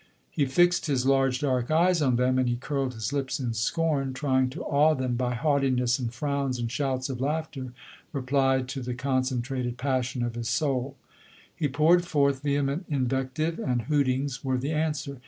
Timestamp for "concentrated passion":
8.95-10.23